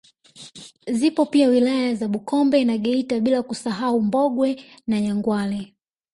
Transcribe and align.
Zipo 0.91 1.25
pia 1.25 1.47
wilaya 1.47 1.95
za 1.95 2.07
Bukombe 2.07 2.65
na 2.65 2.77
Geita 2.77 3.19
bila 3.19 3.43
kusahau 3.43 4.01
Mbogwe 4.01 4.63
na 4.87 5.01
Nyangwale 5.01 5.73